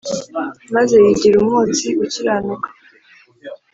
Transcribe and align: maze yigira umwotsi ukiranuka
maze 0.75 0.95
yigira 1.03 1.35
umwotsi 1.41 1.87
ukiranuka 2.03 2.69